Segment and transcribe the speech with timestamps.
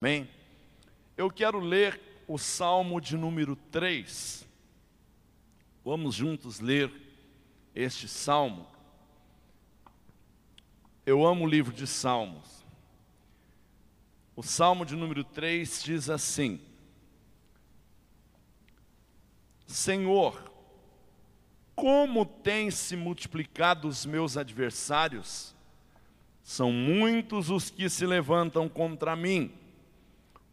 [0.00, 0.28] Amém?
[1.16, 4.46] Eu quero ler o Salmo de número 3.
[5.84, 6.92] Vamos juntos ler
[7.74, 8.66] este salmo.
[11.06, 12.64] Eu amo o livro de Salmos.
[14.36, 16.60] O salmo de número 3 diz assim:
[19.66, 20.52] Senhor,
[21.74, 25.54] como têm se multiplicado os meus adversários?
[26.42, 29.52] São muitos os que se levantam contra mim.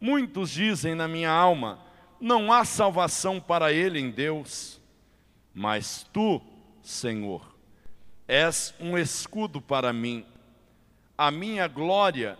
[0.00, 1.84] Muitos dizem na minha alma:
[2.20, 4.80] não há salvação para ele em Deus.
[5.54, 6.40] Mas tu,
[6.82, 7.56] Senhor,
[8.28, 10.26] és um escudo para mim,
[11.16, 12.38] a minha glória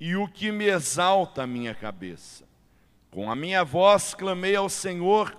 [0.00, 2.48] e o que me exalta a minha cabeça.
[3.10, 5.36] Com a minha voz clamei ao Senhor,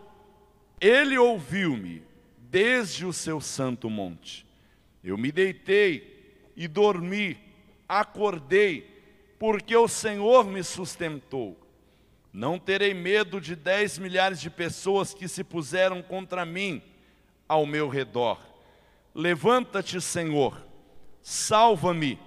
[0.80, 2.04] ele ouviu-me
[2.38, 4.46] desde o seu santo monte.
[5.04, 7.38] Eu me deitei e dormi,
[7.88, 8.99] acordei
[9.40, 11.58] porque o Senhor me sustentou.
[12.32, 16.84] Não terei medo de dez milhares de pessoas que se puseram contra mim
[17.48, 18.38] ao meu redor.
[19.16, 20.64] Levanta-te, Senhor,
[21.22, 22.20] salva-me,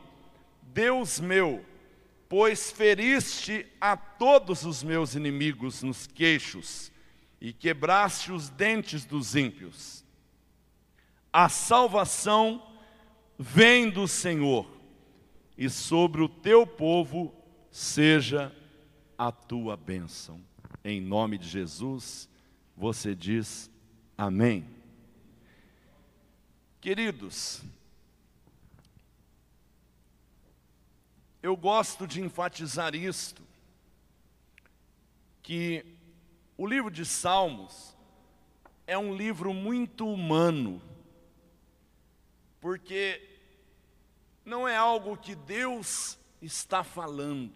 [0.62, 1.64] Deus meu,
[2.28, 6.90] pois feriste a todos os meus inimigos nos queixos
[7.40, 10.02] e quebraste os dentes dos ímpios.
[11.32, 12.66] A salvação
[13.38, 14.81] vem do Senhor
[15.62, 17.32] e sobre o teu povo
[17.70, 18.52] seja
[19.16, 20.44] a tua bênção.
[20.82, 22.28] Em nome de Jesus,
[22.76, 23.70] você diz
[24.18, 24.66] amém.
[26.80, 27.62] Queridos,
[31.40, 33.40] eu gosto de enfatizar isto,
[35.44, 35.86] que
[36.58, 37.96] o livro de Salmos
[38.84, 40.82] é um livro muito humano,
[42.60, 43.31] porque
[44.44, 47.52] não é algo que Deus está falando,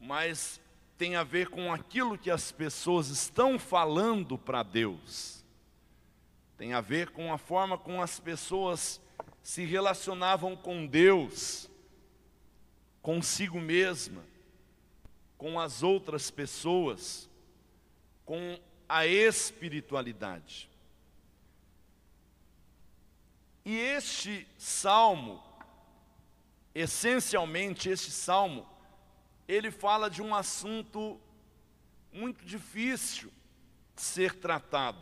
[0.00, 0.60] mas
[0.96, 5.44] tem a ver com aquilo que as pessoas estão falando para Deus.
[6.56, 9.00] Tem a ver com a forma como as pessoas
[9.42, 11.70] se relacionavam com Deus,
[13.00, 14.24] consigo mesma,
[15.36, 17.30] com as outras pessoas,
[18.24, 18.58] com
[18.88, 20.68] a espiritualidade.
[23.64, 25.47] E este salmo
[26.78, 28.64] essencialmente este salmo,
[29.48, 31.20] ele fala de um assunto
[32.12, 33.32] muito difícil
[33.96, 35.00] de ser tratado.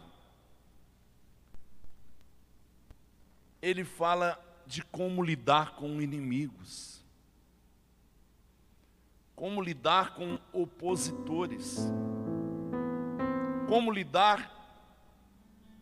[3.60, 7.04] Ele fala de como lidar com inimigos,
[9.34, 11.76] como lidar com opositores,
[13.68, 14.50] como lidar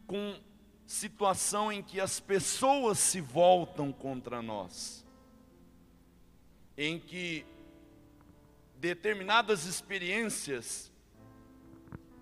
[0.08, 0.40] com
[0.86, 5.03] situação em que as pessoas se voltam contra nós
[6.76, 7.46] em que
[8.76, 10.92] determinadas experiências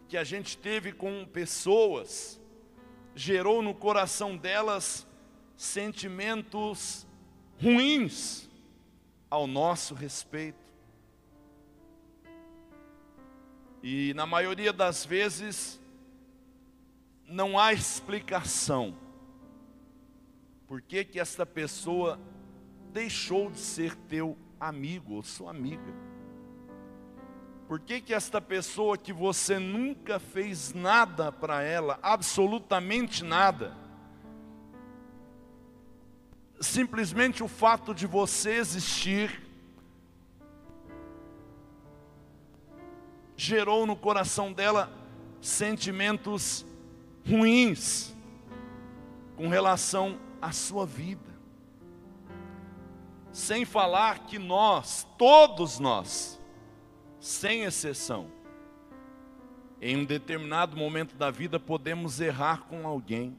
[0.09, 2.41] que a gente teve com pessoas
[3.15, 5.07] gerou no coração delas
[5.57, 7.07] sentimentos
[7.61, 8.49] ruins
[9.31, 10.73] ao nosso respeito.
[13.83, 15.81] E na maioria das vezes
[17.27, 18.97] não há explicação
[20.67, 22.21] por que que esta pessoa
[22.93, 25.93] deixou de ser teu amigo ou sua amiga?
[27.67, 33.75] Por que que esta pessoa que você nunca fez nada para ela, absolutamente nada,
[36.61, 39.43] simplesmente o fato de você existir,
[43.37, 44.93] gerou no coração dela
[45.41, 46.65] sentimentos
[47.27, 48.15] ruins
[49.35, 51.32] com relação à sua vida.
[53.33, 56.39] Sem falar que nós, todos nós,
[57.19, 58.31] sem exceção,
[59.81, 63.37] em um determinado momento da vida podemos errar com alguém.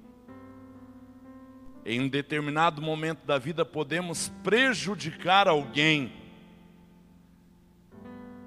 [1.86, 6.12] Em um determinado momento da vida podemos prejudicar alguém.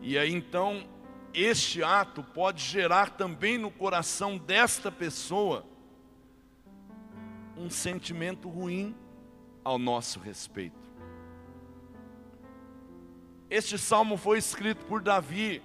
[0.03, 0.87] E aí então,
[1.33, 5.65] este ato pode gerar também no coração desta pessoa
[7.57, 8.95] um sentimento ruim
[9.65, 10.86] ao nosso respeito.
[13.49, 15.63] Este salmo foi escrito por Davi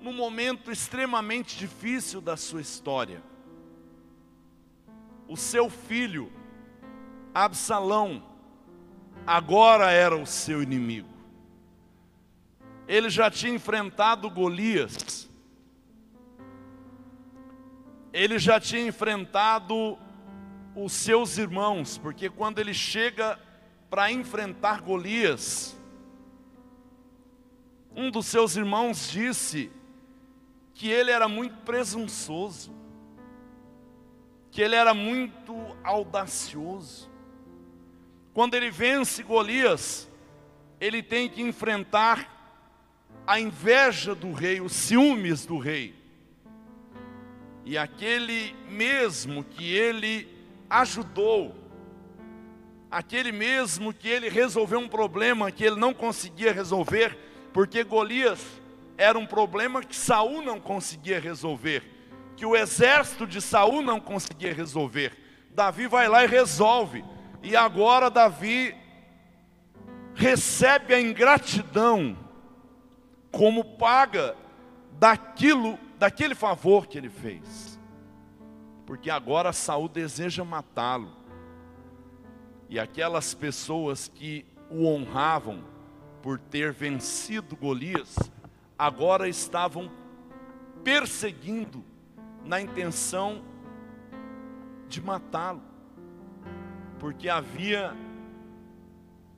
[0.00, 3.20] num momento extremamente difícil da sua história.
[5.26, 6.32] O seu filho,
[7.34, 8.22] Absalão,
[9.26, 11.08] agora era o seu inimigo.
[12.86, 15.28] Ele já tinha enfrentado Golias.
[18.12, 19.98] Ele já tinha enfrentado
[20.76, 23.38] os seus irmãos, porque quando ele chega
[23.90, 25.75] para enfrentar Golias,
[27.96, 29.72] Um dos seus irmãos disse
[30.74, 32.70] que ele era muito presunçoso,
[34.50, 37.10] que ele era muito audacioso.
[38.34, 40.10] Quando ele vence Golias,
[40.78, 42.36] ele tem que enfrentar
[43.26, 45.94] a inveja do rei, os ciúmes do rei.
[47.64, 50.28] E aquele mesmo que ele
[50.68, 51.56] ajudou,
[52.90, 57.18] aquele mesmo que ele resolveu um problema que ele não conseguia resolver,
[57.56, 58.60] porque Golias
[58.98, 61.82] era um problema que Saul não conseguia resolver,
[62.36, 65.16] que o exército de Saul não conseguia resolver.
[65.52, 67.02] Davi vai lá e resolve.
[67.42, 68.76] E agora Davi
[70.14, 72.14] recebe a ingratidão
[73.32, 74.36] como paga
[74.92, 77.80] daquilo, daquele favor que ele fez.
[78.84, 81.10] Porque agora Saul deseja matá-lo.
[82.68, 85.74] E aquelas pessoas que o honravam
[86.26, 88.18] por ter vencido Golias,
[88.76, 89.88] agora estavam
[90.82, 91.84] perseguindo
[92.44, 93.44] na intenção
[94.88, 95.62] de matá-lo.
[96.98, 97.96] Porque havia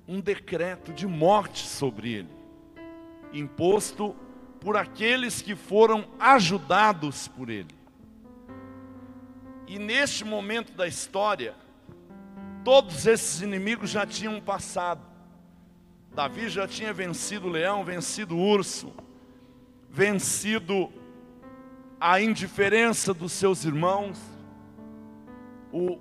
[0.06, 2.34] um decreto de morte sobre ele,
[3.34, 4.16] imposto
[4.58, 7.74] por aqueles que foram ajudados por ele.
[9.66, 11.54] E neste momento da história,
[12.64, 15.07] todos esses inimigos já tinham passado.
[16.18, 18.92] Davi já tinha vencido o leão, vencido o urso,
[19.88, 20.92] vencido
[22.00, 24.18] a indiferença dos seus irmãos.
[25.72, 25.96] O,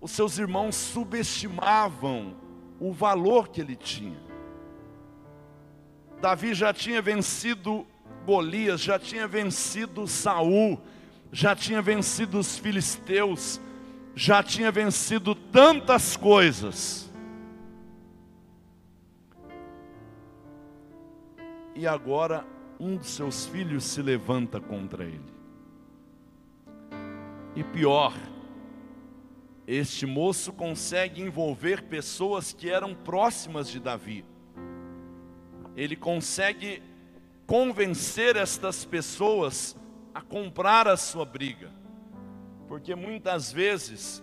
[0.00, 2.34] os seus irmãos subestimavam
[2.80, 4.16] o valor que ele tinha.
[6.18, 7.86] Davi já tinha vencido
[8.24, 10.80] Golias, já tinha vencido Saul,
[11.30, 13.60] já tinha vencido os filisteus,
[14.16, 17.12] já tinha vencido tantas coisas.
[21.74, 22.46] E agora
[22.78, 25.34] um dos seus filhos se levanta contra ele.
[27.56, 28.14] E pior,
[29.66, 34.24] este moço consegue envolver pessoas que eram próximas de Davi.
[35.76, 36.82] Ele consegue
[37.46, 39.76] convencer estas pessoas
[40.12, 41.72] a comprar a sua briga.
[42.68, 44.22] Porque muitas vezes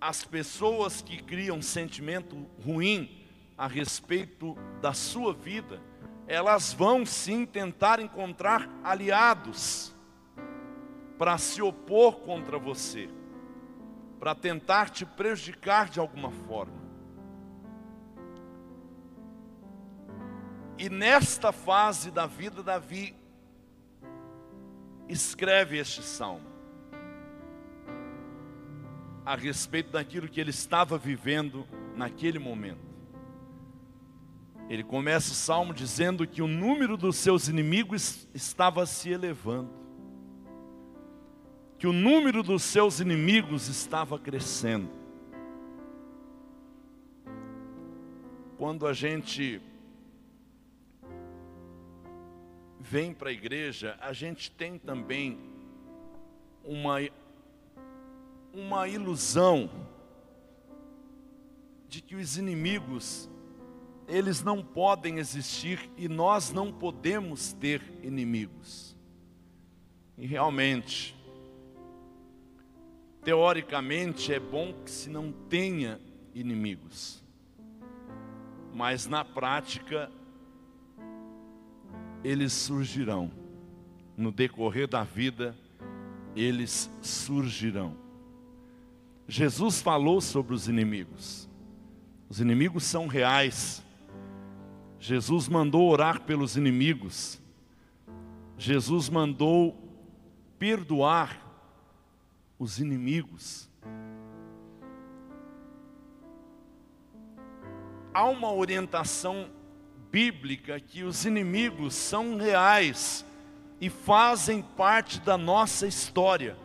[0.00, 3.24] as pessoas que criam sentimento ruim
[3.56, 5.80] a respeito da sua vida,
[6.26, 9.94] elas vão sim tentar encontrar aliados
[11.18, 13.08] para se opor contra você
[14.24, 16.82] para tentar te prejudicar de alguma forma.
[20.78, 23.14] E nesta fase da vida, Davi
[25.10, 26.48] escreve este salmo
[29.26, 32.93] a respeito daquilo que ele estava vivendo naquele momento.
[34.68, 39.84] Ele começa o salmo dizendo que o número dos seus inimigos estava se elevando
[41.84, 44.88] que o número dos seus inimigos estava crescendo.
[48.56, 49.60] Quando a gente
[52.80, 55.38] vem para a igreja, a gente tem também
[56.64, 57.00] uma,
[58.54, 59.68] uma ilusão
[61.86, 63.28] de que os inimigos,
[64.08, 68.96] eles não podem existir e nós não podemos ter inimigos.
[70.16, 71.14] E realmente,
[73.24, 75.98] Teoricamente é bom que se não tenha
[76.34, 77.24] inimigos,
[78.74, 80.12] mas na prática
[82.22, 83.30] eles surgirão.
[84.14, 85.56] No decorrer da vida,
[86.36, 87.96] eles surgirão.
[89.26, 91.48] Jesus falou sobre os inimigos.
[92.28, 93.82] Os inimigos são reais.
[95.06, 97.38] Jesus mandou orar pelos inimigos.
[98.56, 99.78] Jesus mandou
[100.58, 101.46] perdoar
[102.58, 103.68] os inimigos.
[108.14, 109.50] Há uma orientação
[110.10, 113.26] bíblica que os inimigos são reais
[113.78, 116.56] e fazem parte da nossa história.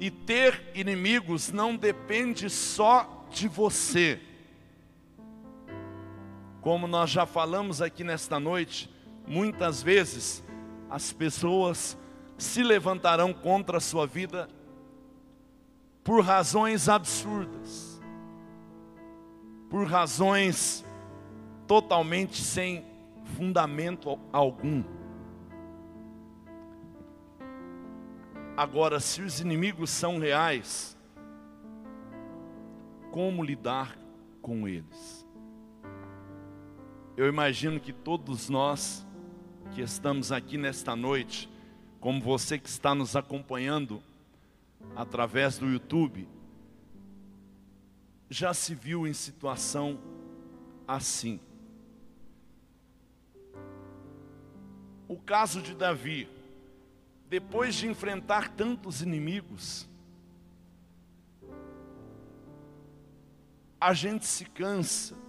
[0.00, 4.20] E ter inimigos não depende só de você.
[6.64, 8.90] Como nós já falamos aqui nesta noite,
[9.26, 10.42] muitas vezes
[10.88, 11.94] as pessoas
[12.38, 14.48] se levantarão contra a sua vida
[16.02, 18.00] por razões absurdas,
[19.68, 20.82] por razões
[21.66, 22.82] totalmente sem
[23.36, 24.82] fundamento algum.
[28.56, 30.96] Agora, se os inimigos são reais,
[33.10, 33.98] como lidar
[34.40, 35.23] com eles?
[37.16, 39.06] Eu imagino que todos nós
[39.72, 41.48] que estamos aqui nesta noite,
[42.00, 44.02] como você que está nos acompanhando
[44.96, 46.28] através do YouTube,
[48.28, 49.98] já se viu em situação
[50.88, 51.38] assim.
[55.06, 56.28] O caso de Davi,
[57.28, 59.88] depois de enfrentar tantos inimigos,
[63.80, 65.23] a gente se cansa.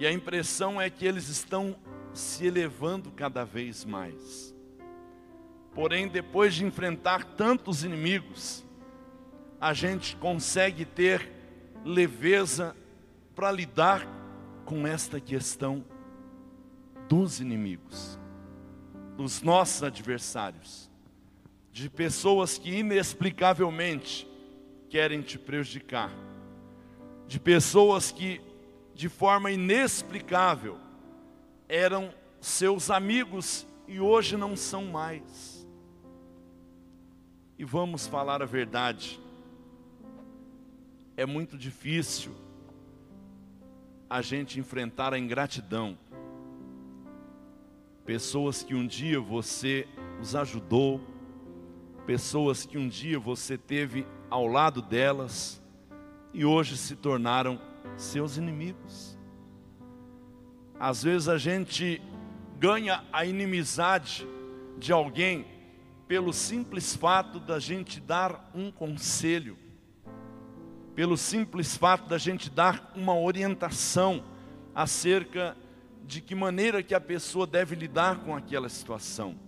[0.00, 1.76] E a impressão é que eles estão
[2.12, 4.52] se elevando cada vez mais.
[5.74, 8.64] Porém, depois de enfrentar tantos inimigos,
[9.60, 11.30] a gente consegue ter
[11.84, 12.74] leveza
[13.36, 14.04] para lidar
[14.64, 15.84] com esta questão
[17.06, 18.18] dos inimigos,
[19.16, 20.90] dos nossos adversários,
[21.70, 24.26] de pessoas que inexplicavelmente
[24.88, 26.10] querem te prejudicar
[27.30, 28.40] de pessoas que,
[29.00, 30.76] de forma inexplicável,
[31.66, 35.66] eram seus amigos e hoje não são mais.
[37.56, 39.18] E vamos falar a verdade,
[41.16, 42.34] é muito difícil
[44.10, 45.96] a gente enfrentar a ingratidão.
[48.04, 49.88] Pessoas que um dia você
[50.20, 51.00] os ajudou,
[52.04, 55.58] pessoas que um dia você teve ao lado delas,
[56.34, 57.69] e hoje se tornaram
[58.00, 59.18] seus inimigos.
[60.78, 62.00] Às vezes a gente
[62.58, 64.26] ganha a inimizade
[64.78, 65.46] de alguém
[66.08, 69.56] pelo simples fato da gente dar um conselho,
[70.94, 74.24] pelo simples fato da gente dar uma orientação
[74.74, 75.56] acerca
[76.04, 79.38] de que maneira que a pessoa deve lidar com aquela situação,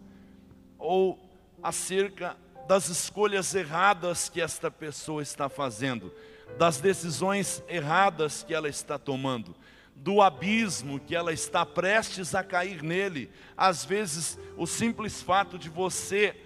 [0.78, 1.18] ou
[1.62, 2.36] acerca
[2.68, 6.12] das escolhas erradas que esta pessoa está fazendo
[6.58, 9.54] das decisões erradas que ela está tomando,
[9.94, 13.30] do abismo que ela está prestes a cair nele.
[13.56, 16.36] Às vezes, o simples fato de você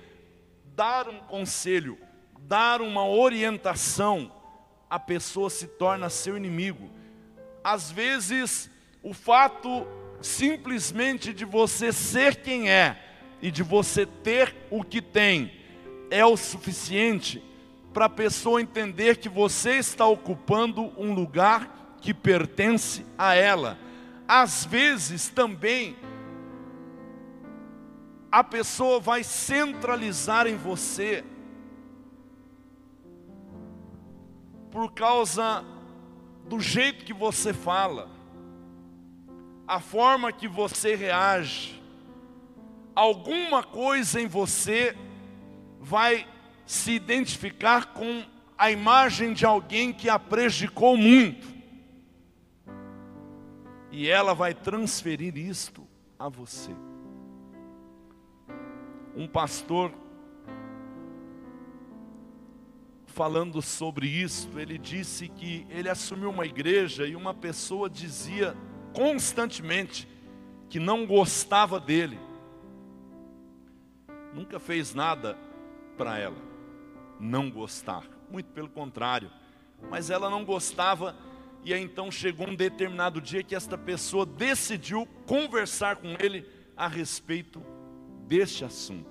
[0.75, 1.99] dar um conselho,
[2.41, 4.33] dar uma orientação,
[4.89, 6.91] a pessoa se torna seu inimigo.
[7.65, 8.71] Às vezes,
[9.03, 9.87] o fato
[10.21, 13.03] simplesmente de você ser quem é
[13.41, 15.53] e de você ter o que tem
[16.11, 17.43] é o suficiente
[17.97, 23.79] para a pessoa entender que você está ocupando um lugar que pertence a ela.
[24.29, 25.97] Às vezes também
[28.31, 31.25] a pessoa vai centralizar em você
[34.71, 35.65] por causa
[36.47, 38.11] do jeito que você fala,
[39.67, 41.83] a forma que você reage,
[42.95, 44.95] alguma coisa em você
[45.81, 46.36] vai
[46.67, 48.25] se identificar com
[48.59, 51.47] a imagem de alguém que a prejudicou muito.
[53.93, 55.87] E ela vai transferir isto
[56.19, 56.73] a você.
[59.15, 59.93] Um pastor
[63.07, 68.55] falando sobre isso, ele disse que ele assumiu uma igreja e uma pessoa dizia
[68.93, 70.07] constantemente
[70.69, 72.19] que não gostava dele.
[74.35, 75.39] Nunca fez nada
[75.97, 76.56] para ela
[77.19, 79.31] não gostar, muito pelo contrário.
[79.91, 81.17] Mas ela não gostava
[81.67, 86.47] e aí então chegou um determinado dia que esta pessoa decidiu conversar com ele
[86.77, 87.61] a respeito
[88.27, 89.11] deste assunto.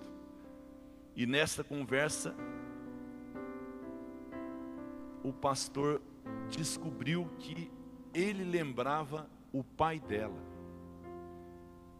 [1.16, 2.34] E nesta conversa,
[5.22, 6.02] o pastor
[6.50, 7.70] descobriu que
[8.14, 10.42] ele lembrava o pai dela,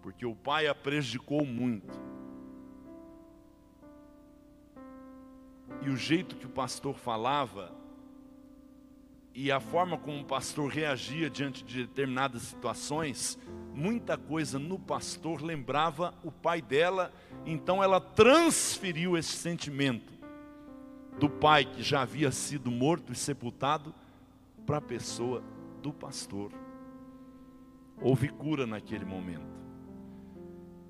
[0.02, 2.15] porque o pai a prejudicou muito.
[5.82, 7.74] E o jeito que o pastor falava
[9.34, 13.38] e a forma como o pastor reagia diante de determinadas situações,
[13.74, 17.12] muita coisa no pastor lembrava o pai dela,
[17.46, 20.14] então ela transferiu esse sentimento
[21.20, 23.94] do pai que já havia sido morto e sepultado
[24.66, 25.44] para a pessoa
[25.82, 26.52] do pastor.
[28.02, 29.56] Houve cura naquele momento.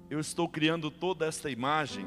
[0.08, 2.06] Eu estou criando toda esta imagem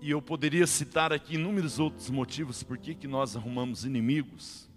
[0.00, 4.68] e eu poderia citar aqui inúmeros outros motivos por que, nós arrumamos inimigos.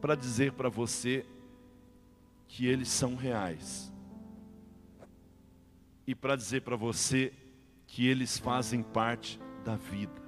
[0.00, 1.26] Para dizer para você
[2.46, 3.92] que eles são reais.
[6.06, 7.32] E para dizer para você
[7.86, 10.22] que eles fazem parte da vida.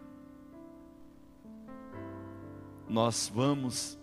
[2.88, 3.99] Nós vamos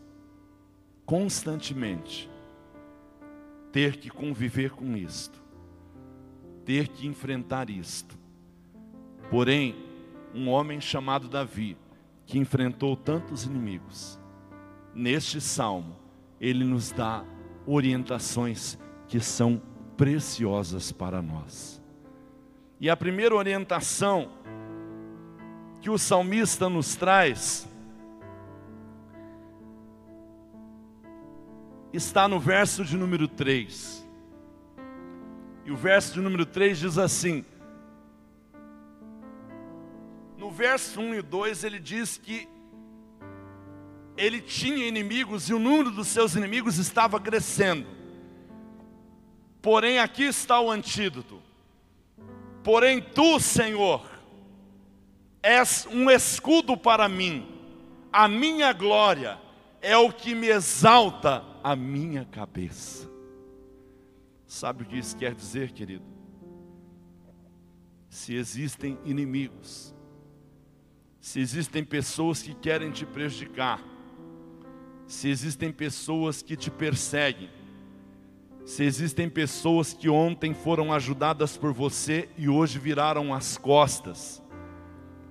[1.06, 2.30] constantemente
[3.72, 5.42] ter que conviver com isto,
[6.64, 8.23] ter que enfrentar isto.
[9.30, 9.76] Porém,
[10.34, 11.78] um homem chamado Davi,
[12.26, 14.20] que enfrentou tantos inimigos,
[14.94, 15.96] neste salmo,
[16.40, 17.24] ele nos dá
[17.66, 18.78] orientações
[19.08, 19.62] que são
[19.96, 21.82] preciosas para nós.
[22.80, 24.30] E a primeira orientação
[25.82, 27.68] que o salmista nos traz
[31.94, 34.06] está no verso de número 3.
[35.66, 37.46] E o verso de número 3 diz assim:
[40.54, 42.48] verso 1 e 2 ele diz que
[44.16, 47.88] ele tinha inimigos e o número dos seus inimigos estava crescendo.
[49.62, 51.42] Porém, aqui está o antídoto.
[52.64, 54.06] Porém, tu, Senhor,
[55.42, 57.48] és um escudo para mim,
[58.12, 59.40] a minha glória
[59.82, 63.10] é o que me exalta a minha cabeça.
[64.46, 66.06] Sabe o que isso quer dizer, querido?
[68.08, 69.93] Se existem inimigos,
[71.24, 73.82] se existem pessoas que querem te prejudicar,
[75.08, 77.50] se existem pessoas que te perseguem,
[78.66, 84.44] se existem pessoas que ontem foram ajudadas por você e hoje viraram as costas,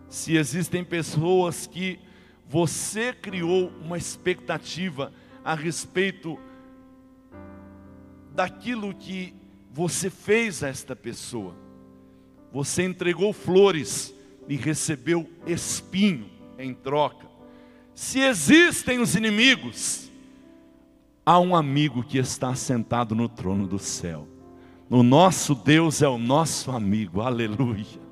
[0.09, 2.01] se existem pessoas que
[2.49, 5.13] você criou uma expectativa
[5.45, 6.39] a respeito
[8.35, 9.35] daquilo que
[9.71, 11.55] você fez a esta pessoa.
[12.51, 14.15] Você entregou flores
[14.49, 17.27] e recebeu espinho em troca.
[17.95, 20.11] Se existem os inimigos,
[21.25, 24.29] há um amigo que está sentado no trono do céu.
[24.89, 28.03] O nosso Deus é o nosso amigo, aleluia.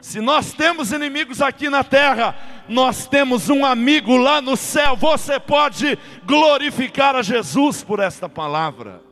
[0.00, 2.36] Se nós temos inimigos aqui na terra,
[2.68, 4.94] nós temos um amigo lá no céu.
[4.96, 9.02] Você pode glorificar a Jesus por esta palavra.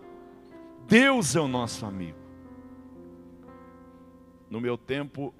[0.86, 2.18] Deus é o nosso amigo.
[4.50, 5.34] No meu tempo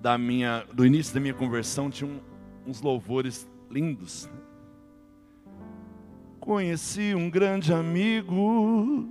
[0.00, 2.20] da minha, do início da minha conversão, tinha um,
[2.66, 4.28] uns louvores lindos.
[6.38, 9.08] Conheci um grande amigo,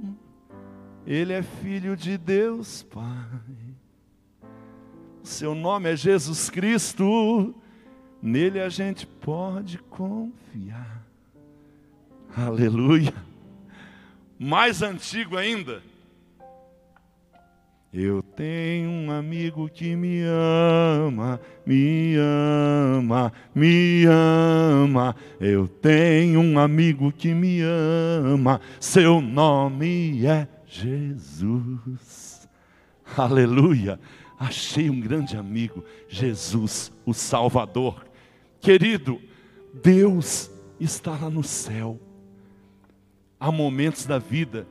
[1.06, 3.30] ele é filho de Deus Pai
[5.30, 7.54] seu nome é Jesus Cristo,
[8.22, 11.06] nele a gente pode confiar.
[12.36, 13.13] Aleluia.
[14.38, 15.84] Mais antigo ainda.
[17.91, 25.15] Eu tenho um amigo que me ama, me ama, me ama.
[25.39, 32.47] Eu tenho um amigo que me ama, seu nome é Jesus.
[33.17, 33.99] Aleluia
[34.39, 38.06] achei um grande amigo, Jesus, o Salvador.
[38.62, 39.21] Querido,
[39.84, 40.49] Deus
[40.80, 41.99] está lá no céu.
[43.38, 44.65] Há momentos da vida,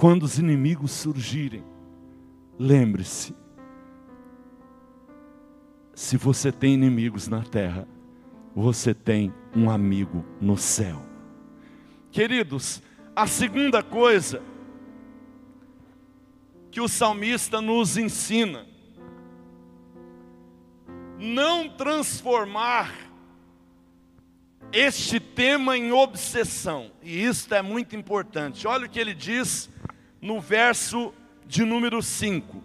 [0.00, 1.62] quando os inimigos surgirem,
[2.58, 3.36] lembre-se,
[5.94, 7.86] se você tem inimigos na terra,
[8.56, 11.04] você tem um amigo no céu.
[12.10, 12.82] Queridos,
[13.14, 14.42] a segunda coisa
[16.70, 18.66] que o salmista nos ensina.
[21.18, 22.90] Não transformar
[24.72, 28.66] este tema em obsessão, e isto é muito importante.
[28.66, 29.68] Olha o que ele diz
[30.20, 31.12] no verso
[31.46, 32.62] de número 5: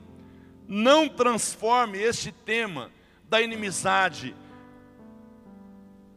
[0.67, 2.91] Não transforme este tema
[3.29, 4.35] da inimizade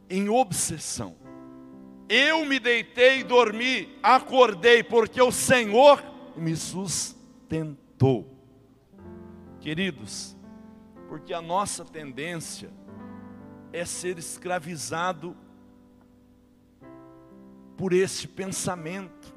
[0.09, 1.16] em obsessão.
[2.09, 6.03] Eu me deitei e dormi, acordei, porque o Senhor
[6.37, 7.18] me sustentou
[7.98, 8.38] tentou.
[9.61, 10.37] Queridos,
[11.09, 12.70] porque a nossa tendência
[13.72, 15.37] é ser escravizado
[17.77, 19.35] por este pensamento.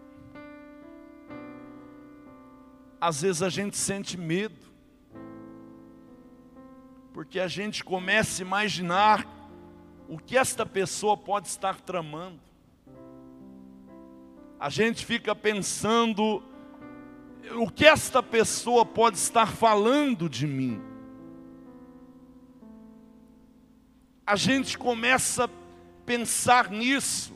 [3.01, 4.61] Às vezes a gente sente medo,
[7.11, 9.27] porque a gente começa a imaginar
[10.07, 12.39] o que esta pessoa pode estar tramando.
[14.59, 16.43] A gente fica pensando
[17.55, 20.79] o que esta pessoa pode estar falando de mim.
[24.27, 25.49] A gente começa a
[26.05, 27.35] pensar nisso,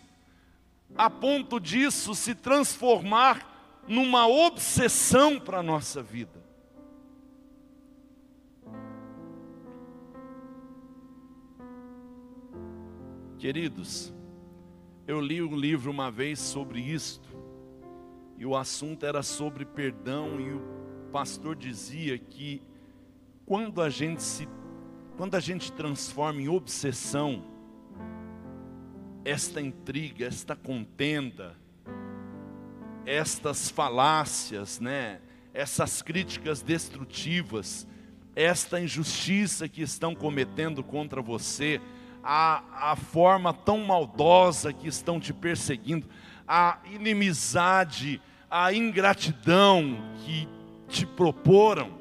[0.95, 3.54] a ponto disso se transformar
[3.87, 6.43] numa obsessão para a nossa vida.
[13.37, 14.13] Queridos,
[15.05, 17.29] eu li um livro uma vez sobre isto,
[18.37, 20.61] e o assunto era sobre perdão e o
[21.11, 22.61] pastor dizia que
[23.45, 24.47] quando a gente se
[25.15, 27.41] quando a gente transforma em obsessão
[29.23, 31.55] esta intriga, esta contenda,
[33.05, 35.19] estas falácias, né?
[35.53, 37.87] Essas críticas destrutivas,
[38.35, 41.79] esta injustiça que estão cometendo contra você,
[42.23, 46.07] a, a forma tão maldosa que estão te perseguindo,
[46.47, 50.47] a inimizade, a ingratidão que
[50.87, 51.99] te proporam.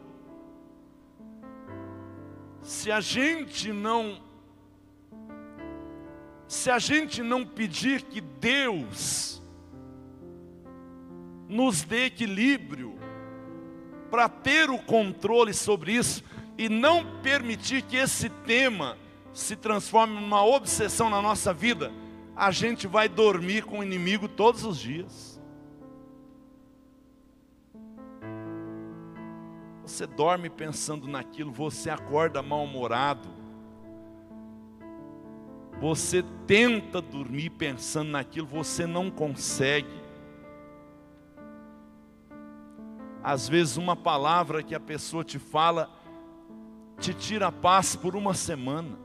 [2.63, 4.23] Se a gente não
[6.47, 9.43] se a gente não pedir que Deus
[11.49, 12.99] nos dê equilíbrio
[14.11, 16.23] para ter o controle sobre isso
[16.57, 18.97] e não permitir que esse tema
[19.33, 21.93] se transforme numa obsessão na nossa vida,
[22.37, 25.41] a gente vai dormir com o inimigo todos os dias.
[29.83, 33.29] Você dorme pensando naquilo, você acorda mal-humorado.
[35.81, 40.04] Você tenta dormir pensando naquilo, você não consegue.
[43.25, 45.91] Às vezes, uma palavra que a pessoa te fala
[47.01, 48.99] te tira a paz por uma semana.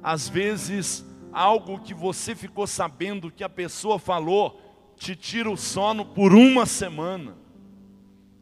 [0.00, 4.60] Às vezes, algo que você ficou sabendo que a pessoa falou
[4.96, 7.34] te tira o sono por uma semana.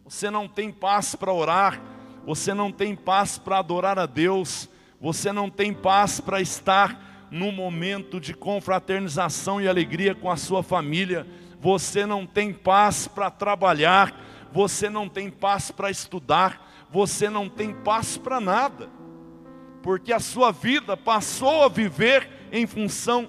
[0.04, 1.80] Você não tem paz para orar,
[2.26, 4.68] você não tem paz para adorar a Deus,
[5.00, 10.62] você não tem paz para estar no momento de confraternização e alegria com a sua
[10.62, 11.26] família,
[11.60, 14.14] você não tem paz para trabalhar,
[14.52, 18.98] você não tem paz para estudar, você não tem paz para nada
[19.82, 23.28] porque a sua vida passou a viver em função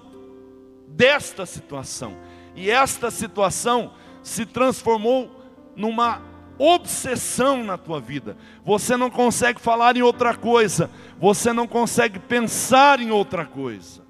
[0.88, 2.16] desta situação.
[2.54, 5.42] E esta situação se transformou
[5.76, 6.20] numa
[6.58, 8.36] obsessão na tua vida.
[8.64, 14.02] Você não consegue falar em outra coisa, você não consegue pensar em outra coisa.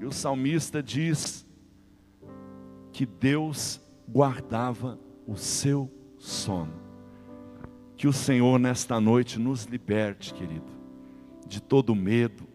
[0.00, 1.46] E o salmista diz
[2.94, 6.72] que Deus guardava o seu sono.
[7.96, 10.72] Que o Senhor nesta noite nos liberte, querido,
[11.44, 12.46] de todo medo,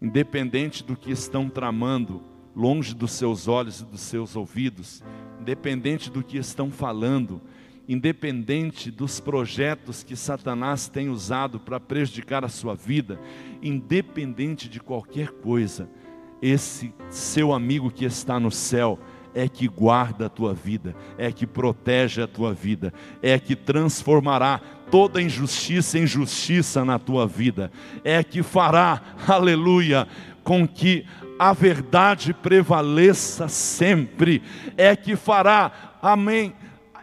[0.00, 2.22] independente do que estão tramando
[2.56, 5.04] longe dos seus olhos e dos seus ouvidos,
[5.38, 7.38] independente do que estão falando,
[7.86, 13.20] independente dos projetos que Satanás tem usado para prejudicar a sua vida,
[13.62, 15.90] independente de qualquer coisa,
[16.40, 18.98] esse seu amigo que está no céu,
[19.38, 24.60] é que guarda a tua vida, é que protege a tua vida, é que transformará
[24.90, 27.70] toda injustiça em justiça na tua vida,
[28.02, 30.08] é que fará, aleluia,
[30.42, 31.06] com que
[31.38, 34.42] a verdade prevaleça sempre,
[34.76, 36.52] é que fará, amém,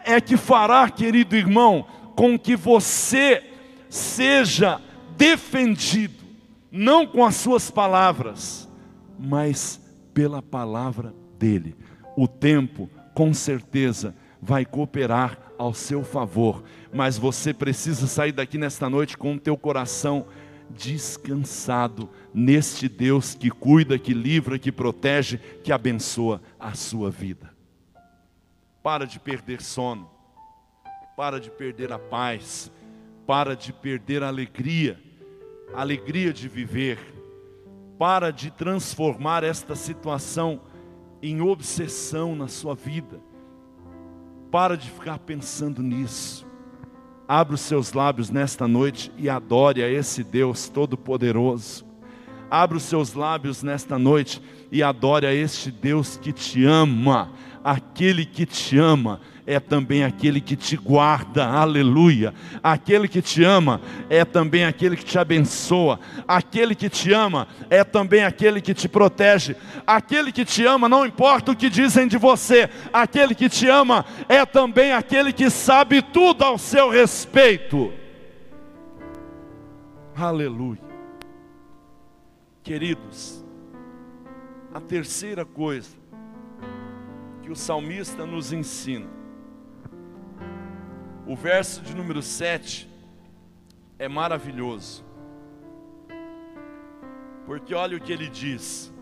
[0.04, 3.42] é que fará, querido irmão, com que você
[3.88, 4.78] seja
[5.16, 6.22] defendido,
[6.70, 8.68] não com as suas palavras,
[9.18, 9.80] mas
[10.12, 11.74] pela palavra dele
[12.16, 18.88] o tempo, com certeza, vai cooperar ao seu favor, mas você precisa sair daqui nesta
[18.88, 20.26] noite com o teu coração
[20.70, 27.54] descansado neste Deus que cuida, que livra, que protege, que abençoa a sua vida.
[28.82, 30.10] Para de perder sono,
[31.16, 32.70] para de perder a paz,
[33.26, 35.00] para de perder a alegria,
[35.74, 36.98] a alegria de viver,
[37.98, 40.60] para de transformar esta situação
[41.22, 43.20] em obsessão na sua vida.
[44.50, 46.46] Para de ficar pensando nisso.
[47.28, 51.84] Abra os seus lábios nesta noite e adore a esse Deus Todo-Poderoso.
[52.48, 57.32] Abra os seus lábios nesta noite e adore a este Deus que te ama,
[57.64, 62.34] aquele que te ama é também aquele que te guarda, aleluia.
[62.60, 63.80] Aquele que te ama
[64.10, 66.00] é também aquele que te abençoa.
[66.26, 69.54] Aquele que te ama é também aquele que te protege.
[69.86, 74.04] Aquele que te ama, não importa o que dizem de você, aquele que te ama
[74.28, 77.92] é também aquele que sabe tudo ao seu respeito.
[80.16, 80.80] Aleluia.
[82.64, 83.44] Queridos,
[84.74, 85.90] a terceira coisa
[87.42, 89.15] que o salmista nos ensina
[91.26, 92.88] o verso de número 7
[93.98, 95.04] é maravilhoso.
[97.44, 98.92] Porque olha o que ele diz: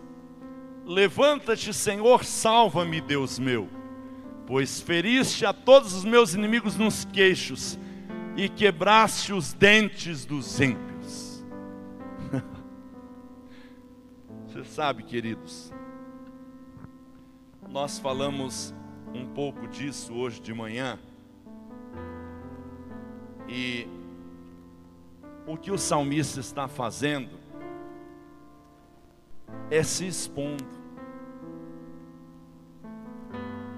[0.84, 3.68] Levanta-te, Senhor, salva-me, Deus meu,
[4.46, 7.78] pois feriste a todos os meus inimigos nos queixos
[8.36, 11.44] e quebraste os dentes dos ímpios.
[14.46, 15.72] Você sabe, queridos,
[17.68, 18.74] nós falamos
[19.14, 20.98] um pouco disso hoje de manhã.
[23.56, 23.86] E
[25.46, 27.38] o que o salmista está fazendo
[29.70, 30.64] é se expondo,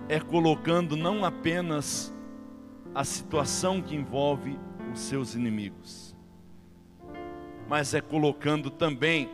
[0.09, 2.11] é colocando não apenas
[2.95, 4.59] a situação que envolve
[4.95, 6.17] os seus inimigos,
[7.69, 9.29] mas é colocando também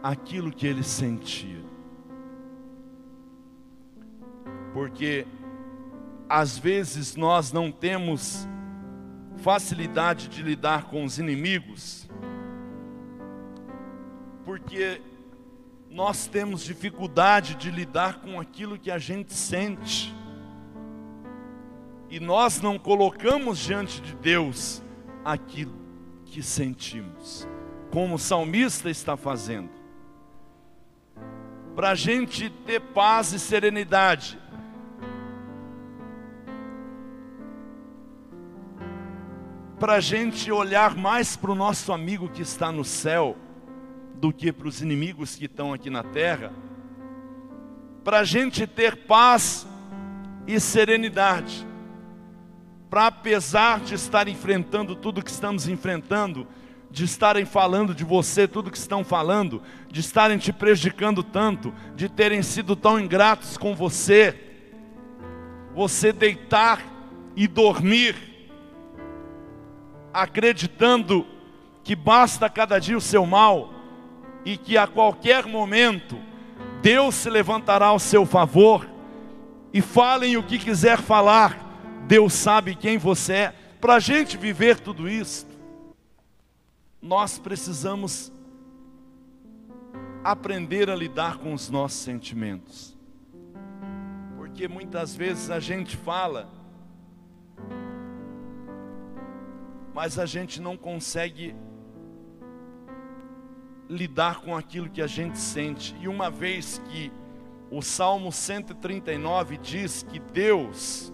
[0.00, 1.64] aquilo que ele sentia.
[4.72, 5.26] Porque
[6.28, 8.48] às vezes nós não temos
[9.40, 12.08] facilidade de lidar com os inimigos,
[14.44, 15.00] porque
[15.90, 20.14] nós temos dificuldade de lidar com aquilo que a gente sente.
[22.08, 24.82] E nós não colocamos diante de Deus
[25.24, 25.74] aquilo
[26.26, 27.48] que sentimos,
[27.90, 29.70] como o salmista está fazendo.
[31.74, 34.38] Para a gente ter paz e serenidade,
[39.80, 43.34] para a gente olhar mais para o nosso amigo que está no céu
[44.16, 46.52] do que para os inimigos que estão aqui na terra,
[48.04, 49.66] para a gente ter paz
[50.46, 51.66] e serenidade,
[52.90, 56.46] para apesar de estar enfrentando tudo que estamos enfrentando,
[56.90, 62.06] de estarem falando de você tudo que estão falando, de estarem te prejudicando tanto, de
[62.06, 64.38] terem sido tão ingratos com você,
[65.74, 66.84] você deitar
[67.34, 68.29] e dormir,
[70.12, 71.26] acreditando
[71.82, 73.80] que basta cada dia o seu mal,
[74.44, 76.18] e que a qualquer momento
[76.82, 78.88] Deus se levantará ao seu favor
[79.72, 81.58] e falem o que quiser falar,
[82.06, 83.54] Deus sabe quem você é.
[83.80, 85.46] Para a gente viver tudo isso,
[87.00, 88.32] nós precisamos
[90.22, 92.96] aprender a lidar com os nossos sentimentos,
[94.36, 96.48] porque muitas vezes a gente fala,
[99.94, 101.54] mas a gente não consegue
[103.88, 105.96] lidar com aquilo que a gente sente.
[106.00, 107.12] E uma vez que
[107.70, 111.12] o Salmo 139 diz que Deus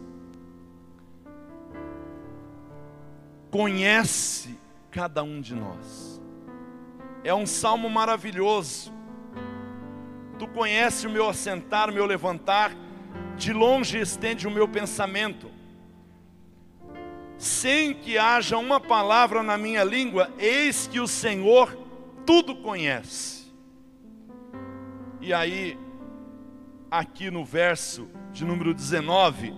[3.51, 4.59] conhece
[4.91, 6.21] cada um de nós.
[7.25, 8.93] É um salmo maravilhoso.
[10.39, 12.73] Tu conhece o meu assentar, o meu levantar,
[13.37, 15.46] de longe estende o meu pensamento.
[17.39, 21.77] Sem que haja uma palavra na minha língua, eis que o Senhor
[22.25, 23.53] tudo conhece.
[25.21, 25.79] E aí,
[26.91, 29.53] aqui no verso de número 19,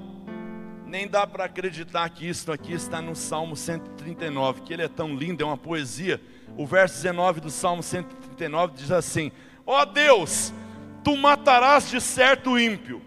[0.89, 5.15] nem dá para acreditar que isso aqui está no Salmo 139, que ele é tão
[5.15, 6.21] lindo, é uma poesia.
[6.57, 9.31] O verso 19 do Salmo 139 diz assim:
[9.67, 10.53] Ó oh Deus,
[11.05, 13.03] tu matarás de certo ímpio.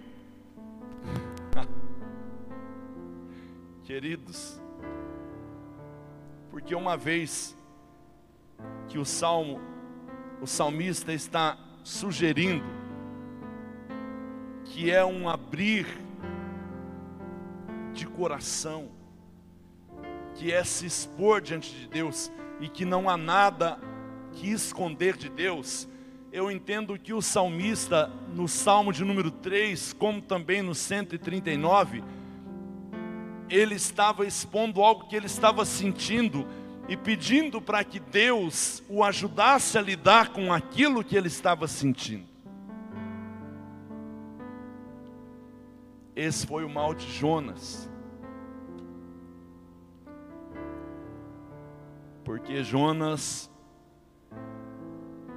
[3.83, 4.60] Queridos,
[6.51, 7.57] porque uma vez
[8.89, 9.59] que o salmo,
[10.41, 12.81] o salmista está sugerindo
[14.65, 15.87] que é um abrir
[17.93, 18.89] de coração,
[20.35, 23.79] que é se expor diante de Deus e que não há nada
[24.33, 25.87] que esconder de Deus.
[26.31, 32.03] Eu entendo que o salmista, no salmo de número 3, como também no 139,
[33.51, 36.47] ele estava expondo algo que ele estava sentindo
[36.87, 42.25] e pedindo para que Deus o ajudasse a lidar com aquilo que ele estava sentindo.
[46.15, 47.89] Esse foi o mal de Jonas.
[52.23, 53.51] Porque Jonas,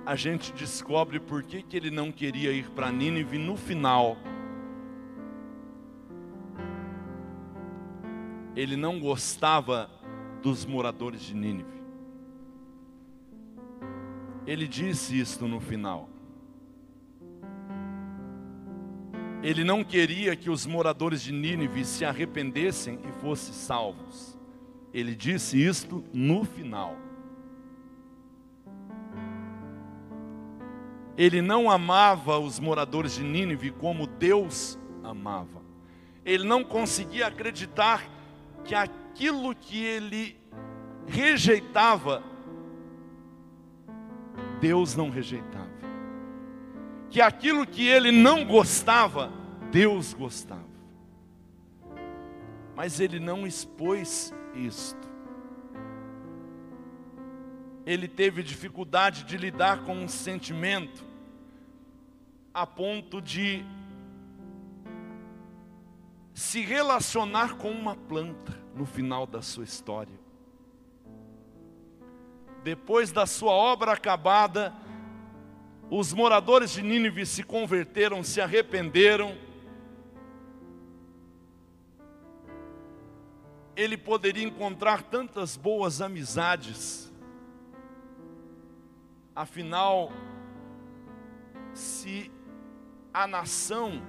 [0.05, 4.16] a gente descobre por que, que ele não queria ir para Nínive no final.
[8.57, 9.90] Ele não gostava
[10.43, 11.83] dos moradores de Nínive.
[14.47, 16.09] Ele disse isto no final.
[19.43, 24.38] Ele não queria que os moradores de Nínive se arrependessem e fossem salvos.
[24.93, 26.97] Ele disse isto no final.
[31.17, 35.62] Ele não amava os moradores de Nínive como Deus amava.
[36.25, 38.13] Ele não conseguia acreditar
[38.64, 40.37] que aquilo que ele
[41.07, 42.22] rejeitava,
[44.61, 45.64] Deus não rejeitava.
[47.11, 49.31] Que aquilo que ele não gostava,
[49.70, 50.64] Deus gostava.
[52.74, 55.05] Mas ele não expôs isto.
[57.87, 61.05] Ele teve dificuldade de lidar com um sentimento
[62.53, 63.64] a ponto de
[66.35, 70.18] se relacionar com uma planta no final da sua história.
[72.62, 74.75] Depois da sua obra acabada,
[75.90, 79.38] os moradores de Nínive se converteram, se arrependeram.
[83.77, 87.05] Ele poderia encontrar tantas boas amizades,
[89.35, 90.12] Afinal,
[91.73, 92.31] se
[93.12, 94.01] a nação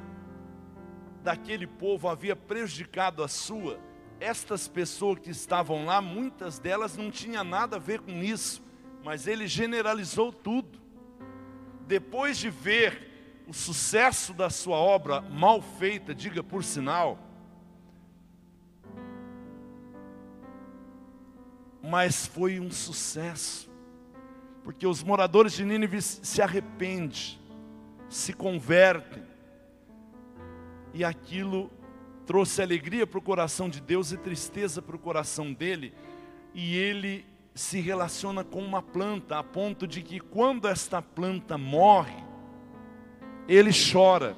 [1.25, 3.79] daquele povo havia prejudicado a sua,
[4.19, 8.61] estas pessoas que estavam lá, muitas delas não tinham nada a ver com isso,
[9.03, 10.79] mas ele generalizou tudo.
[11.87, 17.17] Depois de ver o sucesso da sua obra mal feita, diga por sinal,
[21.81, 23.67] mas foi um sucesso,
[24.63, 27.39] porque os moradores de Nínive se arrependem,
[28.09, 29.24] se convertem,
[30.95, 31.69] e aquilo
[32.25, 35.93] trouxe alegria para o coração de Deus e tristeza para o coração dele,
[36.53, 42.23] e ele se relaciona com uma planta, a ponto de que quando esta planta morre,
[43.45, 44.37] ele chora,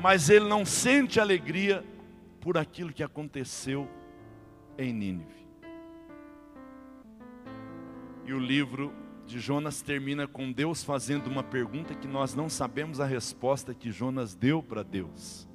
[0.00, 1.84] mas ele não sente alegria
[2.40, 3.88] por aquilo que aconteceu
[4.78, 5.48] em Nínive.
[8.24, 8.94] E o livro
[9.26, 13.90] de Jonas termina com Deus fazendo uma pergunta que nós não sabemos a resposta que
[13.90, 15.48] Jonas deu para Deus.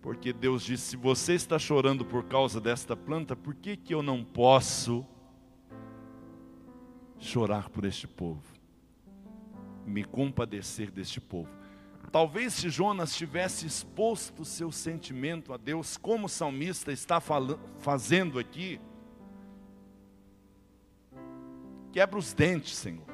[0.00, 4.02] Porque Deus disse: se você está chorando por causa desta planta, por que, que eu
[4.02, 5.06] não posso
[7.18, 8.42] chorar por este povo?
[9.86, 11.50] Me compadecer deste povo.
[12.10, 18.80] Talvez se Jonas tivesse exposto seu sentimento a Deus, como o salmista está fazendo aqui,
[21.92, 23.04] Quebra os dentes, Senhor.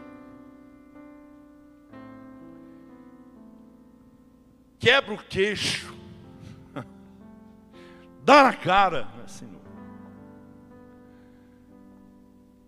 [4.79, 5.95] Quebra o queixo.
[8.23, 9.57] Dá na cara, Senhor.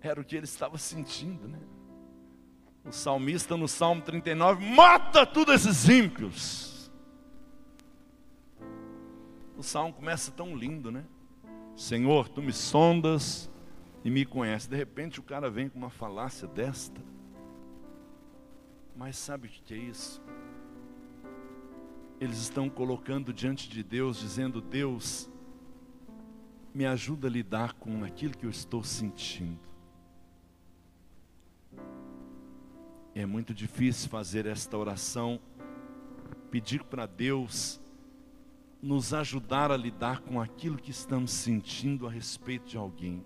[0.00, 1.58] Era o que ele estava sentindo, né?
[2.84, 6.90] O salmista no Salmo 39, mata todos esses ímpios.
[9.56, 11.04] O salmo começa tão lindo, né?
[11.76, 13.50] Senhor, tu me sondas
[14.04, 14.68] e me conhece.
[14.68, 17.00] De repente o cara vem com uma falácia desta.
[18.96, 20.22] Mas sabe o que é isso?
[22.20, 25.30] Eles estão colocando diante de Deus, dizendo: Deus,
[26.74, 29.68] me ajuda a lidar com aquilo que eu estou sentindo.
[33.14, 35.40] É muito difícil fazer esta oração,
[36.50, 37.80] pedir para Deus
[38.80, 43.24] nos ajudar a lidar com aquilo que estamos sentindo a respeito de alguém.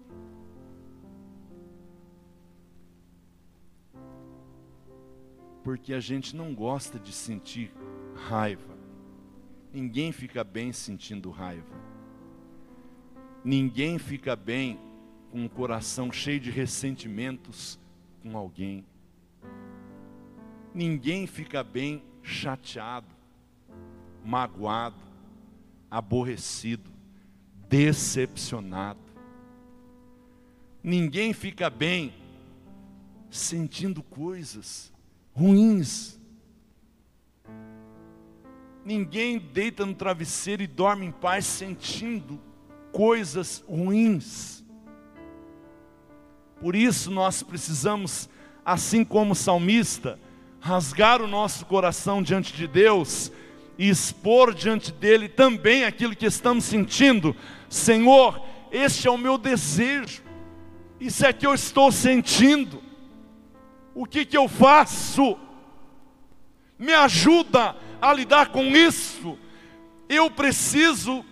[5.62, 7.72] Porque a gente não gosta de sentir
[8.14, 8.77] raiva.
[9.72, 11.81] Ninguém fica bem sentindo raiva.
[13.44, 14.79] Ninguém fica bem
[15.31, 17.79] com o coração cheio de ressentimentos
[18.22, 18.85] com alguém.
[20.75, 23.09] Ninguém fica bem chateado,
[24.25, 25.03] magoado,
[25.90, 26.90] aborrecido,
[27.68, 29.01] decepcionado.
[30.83, 32.12] Ninguém fica bem
[33.31, 34.91] sentindo coisas
[35.34, 36.20] ruins.
[38.84, 42.40] Ninguém deita no travesseiro e dorme em paz sentindo
[42.90, 44.64] coisas ruins.
[46.60, 48.28] Por isso nós precisamos,
[48.64, 50.18] assim como o salmista,
[50.60, 53.32] rasgar o nosso coração diante de Deus
[53.78, 57.34] e expor diante dele também aquilo que estamos sentindo.
[57.68, 58.40] Senhor,
[58.70, 60.22] este é o meu desejo,
[61.00, 62.82] isso é que eu estou sentindo
[63.94, 65.38] o que, que eu faço?
[66.78, 69.38] Me ajuda a lidar com isso.
[70.09, 71.24] Eu preciso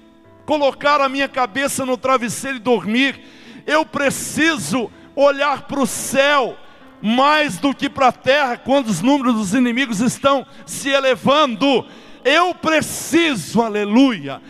[0.46, 3.20] colocar a minha cabeça no travesseiro e dormir.
[3.66, 6.57] Eu preciso olhar para o céu
[7.03, 11.87] mais do que para a terra quando os números dos inimigos estão se elevando.
[12.25, 14.42] Eu preciso, aleluia,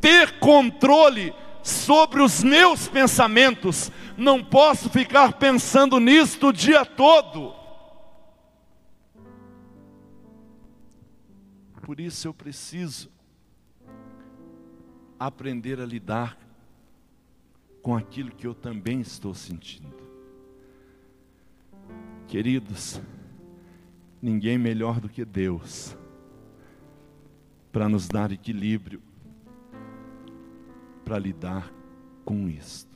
[0.00, 7.54] ter controle sobre os meus pensamentos, não posso ficar pensando nisto o dia todo.
[11.82, 13.10] Por isso eu preciso
[15.18, 16.38] aprender a lidar
[17.82, 19.94] com aquilo que eu também estou sentindo.
[22.26, 23.00] Queridos,
[24.20, 25.96] ninguém melhor do que Deus
[27.70, 29.02] para nos dar equilíbrio,
[31.04, 31.70] para lidar
[32.24, 32.93] com isto.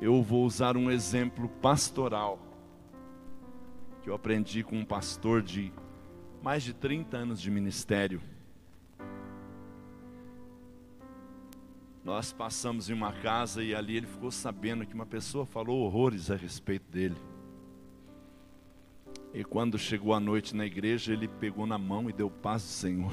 [0.00, 2.38] Eu vou usar um exemplo pastoral
[4.02, 5.72] que eu aprendi com um pastor de
[6.42, 8.20] mais de 30 anos de ministério.
[12.04, 16.30] Nós passamos em uma casa e ali ele ficou sabendo que uma pessoa falou horrores
[16.30, 17.16] a respeito dele.
[19.34, 22.68] E quando chegou a noite na igreja, ele pegou na mão e deu paz do
[22.68, 23.12] Senhor.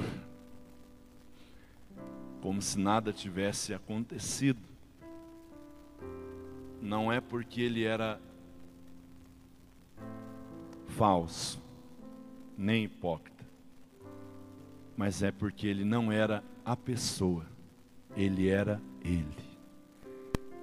[2.40, 4.73] Como se nada tivesse acontecido
[6.84, 8.20] não é porque ele era
[10.88, 11.60] falso,
[12.58, 13.44] nem hipócrita,
[14.94, 17.46] mas é porque ele não era a pessoa,
[18.14, 19.54] ele era ele.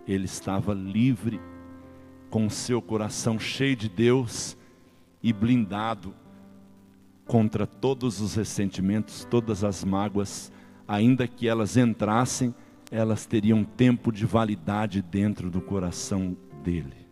[0.07, 1.41] Ele estava livre,
[2.29, 4.55] com seu coração cheio de Deus
[5.21, 6.13] e blindado
[7.25, 10.51] contra todos os ressentimentos, todas as mágoas,
[10.87, 12.53] ainda que elas entrassem,
[12.91, 17.07] elas teriam tempo de validade dentro do coração dele.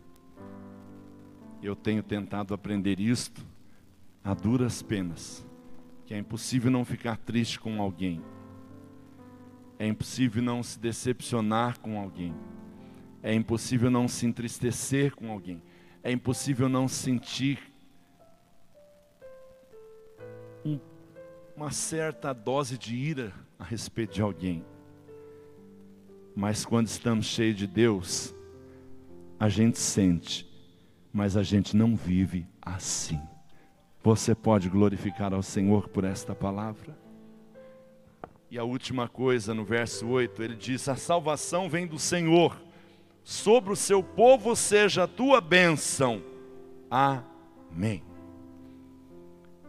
[1.63, 3.45] Eu tenho tentado aprender isto
[4.21, 5.47] a duras penas,
[6.05, 8.21] que é impossível não ficar triste com alguém,
[9.79, 12.35] é impossível não se decepcionar com alguém,
[13.23, 15.61] é impossível não se entristecer com alguém,
[16.03, 17.71] é impossível não sentir
[20.65, 20.77] um,
[21.55, 24.65] uma certa dose de ira a respeito de alguém.
[26.39, 28.33] Mas quando estamos cheios de Deus,
[29.37, 30.49] a gente sente,
[31.11, 33.19] mas a gente não vive assim.
[34.01, 36.97] Você pode glorificar ao Senhor por esta palavra?
[38.49, 42.57] E a última coisa, no verso 8, ele diz: A salvação vem do Senhor,
[43.21, 46.23] sobre o seu povo seja a tua bênção.
[46.89, 48.01] Amém.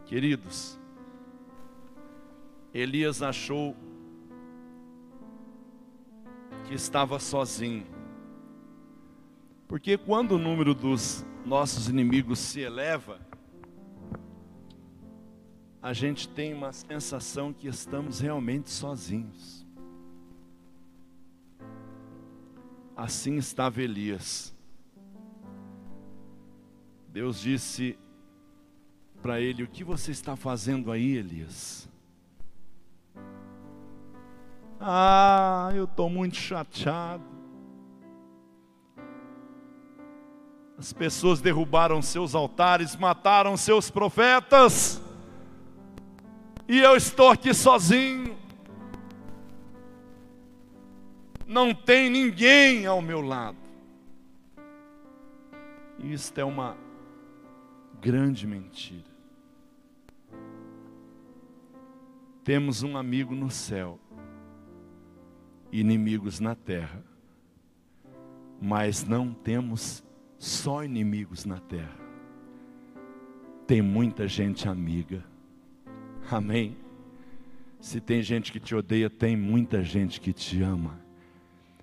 [0.06, 0.78] Queridos,
[2.72, 3.74] Elias achou
[6.70, 7.84] que estava sozinho.
[9.66, 13.18] Porque quando o número dos nossos inimigos se eleva,
[15.82, 19.66] a gente tem uma sensação que estamos realmente sozinhos.
[22.96, 24.54] Assim estava Elias.
[27.08, 27.98] Deus disse
[29.20, 31.89] para ele: O que você está fazendo aí, Elias?
[34.80, 37.22] Ah, eu estou muito chateado.
[40.78, 45.02] As pessoas derrubaram seus altares, mataram seus profetas,
[46.66, 48.34] e eu estou aqui sozinho.
[51.46, 53.58] Não tem ninguém ao meu lado.
[55.98, 56.78] Isto é uma
[58.00, 59.10] grande mentira.
[62.42, 63.98] Temos um amigo no céu
[65.72, 67.02] inimigos na terra.
[68.60, 70.04] Mas não temos
[70.38, 71.96] só inimigos na terra.
[73.66, 75.24] Tem muita gente amiga.
[76.30, 76.76] Amém.
[77.80, 80.98] Se tem gente que te odeia, tem muita gente que te ama.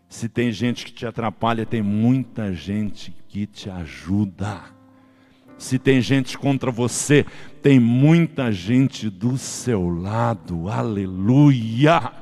[0.07, 4.63] Se tem gente que te atrapalha, tem muita gente que te ajuda.
[5.57, 7.25] Se tem gente contra você,
[7.61, 10.69] tem muita gente do seu lado.
[10.69, 12.13] Aleluia.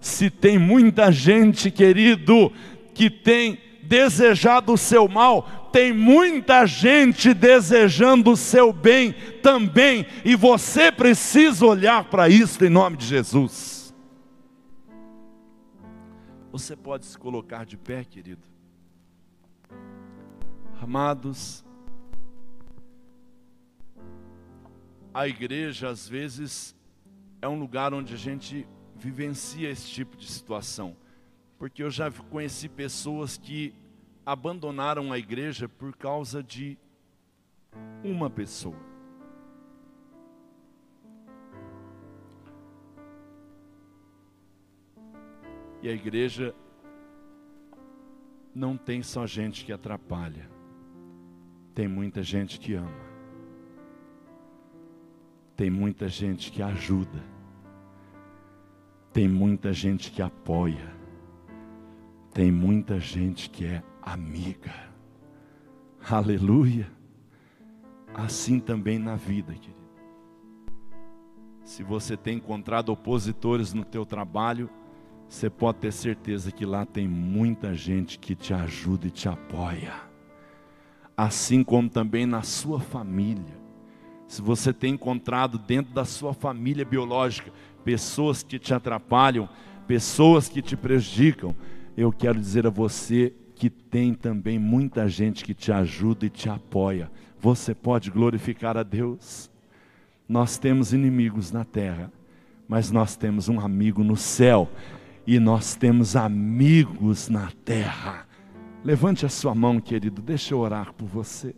[0.00, 2.52] Se tem muita gente, querido,
[2.94, 10.36] que tem desejado o seu mal, tem muita gente desejando o seu bem também, e
[10.36, 13.94] você precisa olhar para isso em nome de Jesus.
[16.52, 18.42] Você pode se colocar de pé, querido.
[20.82, 21.64] Amados,
[25.12, 26.74] a igreja às vezes
[27.42, 28.66] é um lugar onde a gente
[29.00, 30.94] vivencia esse tipo de situação.
[31.58, 33.74] Porque eu já conheci pessoas que
[34.24, 36.78] abandonaram a igreja por causa de
[38.04, 38.76] uma pessoa.
[45.82, 46.54] E a igreja
[48.54, 50.50] não tem só gente que atrapalha,
[51.74, 53.08] tem muita gente que ama,
[55.56, 57.39] tem muita gente que ajuda
[59.12, 60.94] tem muita gente que apoia,
[62.32, 64.72] tem muita gente que é amiga.
[66.08, 66.90] Aleluia.
[68.14, 69.80] Assim também na vida, querido.
[71.64, 74.68] Se você tem encontrado opositores no teu trabalho,
[75.28, 79.94] você pode ter certeza que lá tem muita gente que te ajuda e te apoia.
[81.16, 83.59] Assim como também na sua família.
[84.30, 87.50] Se você tem encontrado dentro da sua família biológica
[87.84, 89.48] pessoas que te atrapalham,
[89.88, 91.52] pessoas que te prejudicam,
[91.96, 96.48] eu quero dizer a você que tem também muita gente que te ajuda e te
[96.48, 97.10] apoia.
[97.40, 99.50] Você pode glorificar a Deus.
[100.28, 102.12] Nós temos inimigos na terra,
[102.68, 104.70] mas nós temos um amigo no céu
[105.26, 108.28] e nós temos amigos na terra.
[108.84, 111.52] Levante a sua mão, querido, deixa eu orar por você.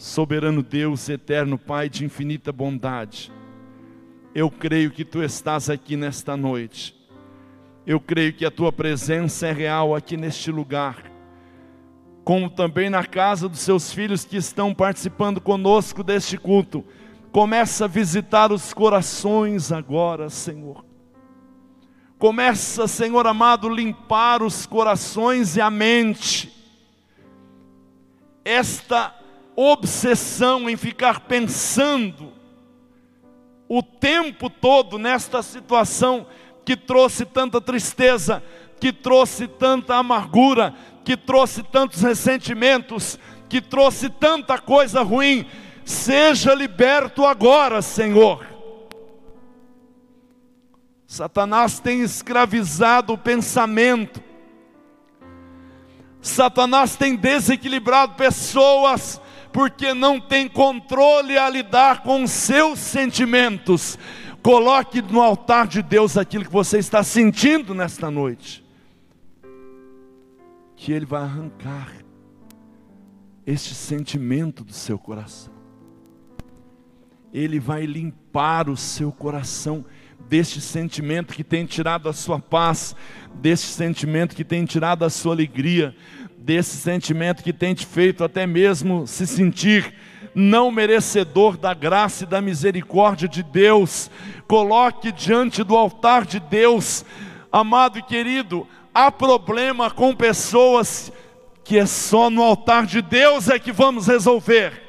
[0.00, 3.30] Soberano Deus, eterno Pai de infinita bondade,
[4.34, 6.98] eu creio que tu estás aqui nesta noite.
[7.86, 11.04] Eu creio que a tua presença é real aqui neste lugar.
[12.24, 16.82] como também na casa dos seus filhos que estão participando conosco deste culto.
[17.30, 20.82] Começa a visitar os corações agora, Senhor.
[22.18, 26.50] Começa, Senhor amado, limpar os corações e a mente.
[28.44, 29.19] Esta
[29.56, 32.32] obsessão em ficar pensando
[33.68, 36.26] o tempo todo nesta situação
[36.64, 38.42] que trouxe tanta tristeza,
[38.80, 40.74] que trouxe tanta amargura,
[41.04, 45.46] que trouxe tantos ressentimentos, que trouxe tanta coisa ruim,
[45.84, 48.46] seja liberto agora, Senhor.
[51.06, 54.22] Satanás tem escravizado o pensamento.
[56.20, 59.20] Satanás tem desequilibrado pessoas
[59.52, 63.98] porque não tem controle a lidar com os seus sentimentos.
[64.42, 68.64] Coloque no altar de Deus aquilo que você está sentindo nesta noite.
[70.76, 71.92] Que Ele vai arrancar
[73.46, 75.52] este sentimento do seu coração.
[77.32, 79.84] Ele vai limpar o seu coração
[80.28, 82.94] deste sentimento que tem tirado a sua paz,
[83.34, 85.94] deste sentimento que tem tirado a sua alegria,
[86.40, 89.94] desse sentimento que tem te feito até mesmo se sentir
[90.34, 94.10] não merecedor da graça e da misericórdia de Deus.
[94.48, 97.04] Coloque diante do altar de Deus,
[97.52, 101.12] amado e querido, há problema com pessoas
[101.62, 104.82] que é só no altar de Deus é que vamos resolver.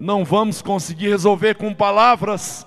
[0.00, 2.66] Não vamos conseguir resolver com palavras,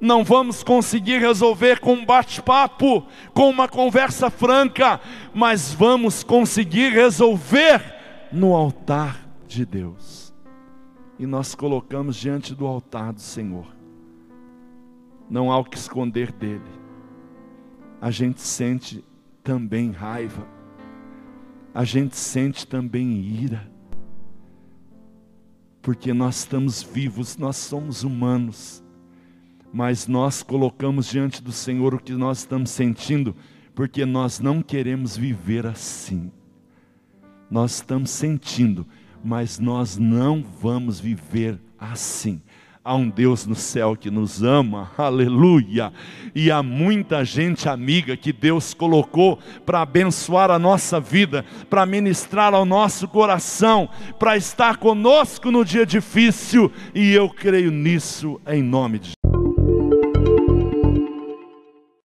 [0.00, 5.00] não vamos conseguir resolver com um bate-papo, com uma conversa franca,
[5.34, 7.82] mas vamos conseguir resolver
[8.32, 10.32] no altar de Deus.
[11.18, 13.66] E nós colocamos diante do altar do Senhor.
[15.28, 16.62] Não há o que esconder dele.
[18.00, 19.04] A gente sente
[19.44, 20.46] também raiva.
[21.74, 23.70] A gente sente também ira.
[25.82, 28.82] Porque nós estamos vivos, nós somos humanos
[29.72, 33.34] mas nós colocamos diante do Senhor o que nós estamos sentindo,
[33.74, 36.30] porque nós não queremos viver assim.
[37.50, 38.86] Nós estamos sentindo,
[39.24, 42.40] mas nós não vamos viver assim.
[42.82, 45.92] Há um Deus no céu que nos ama, aleluia.
[46.34, 52.54] E há muita gente amiga que Deus colocou para abençoar a nossa vida, para ministrar
[52.54, 58.98] ao nosso coração, para estar conosco no dia difícil, e eu creio nisso em nome
[58.98, 59.49] de Jesus.